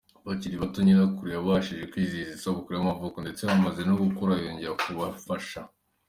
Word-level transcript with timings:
Bakiri 0.27 0.55
bato, 0.61 0.79
nyirakuru 0.81 1.27
yabafashije 1.31 1.89
kwizihiza 1.91 2.31
isabukuru 2.37 2.73
y'amavuko, 2.75 3.17
ndetse 3.21 3.41
bamaze 3.49 3.81
no 3.85 3.95
gukura 4.01 4.33
yongera 4.43 4.73
kubafasha. 4.81 5.59